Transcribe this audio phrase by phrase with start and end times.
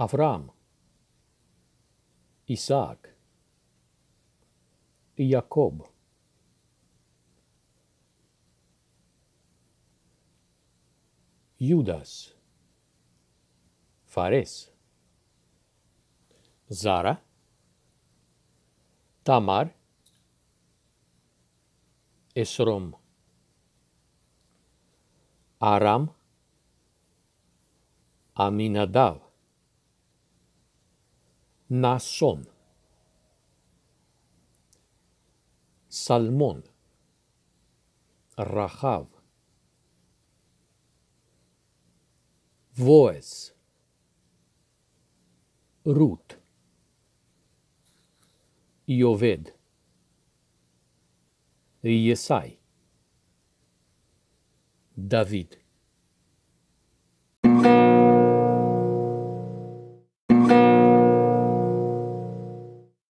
[0.00, 0.50] Avram,
[2.48, 3.14] Isaac
[5.14, 5.86] e Jacob.
[11.58, 12.34] Judas,
[14.06, 14.72] Fares,
[16.72, 17.22] Zara,
[19.22, 19.70] Tamar,
[22.34, 22.94] Esrom,
[25.60, 26.08] Aram,
[28.34, 29.29] Aminadav,
[31.70, 32.48] насон,
[35.88, 36.64] сальмон,
[38.36, 39.08] рахав,
[42.76, 43.54] воэс,
[45.84, 46.38] рут,
[48.86, 49.54] йовед,
[51.82, 52.60] есай,
[54.96, 55.60] Давид.